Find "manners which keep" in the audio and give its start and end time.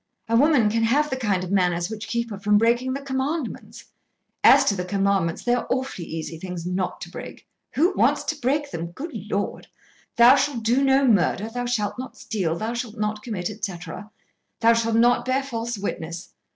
1.51-2.31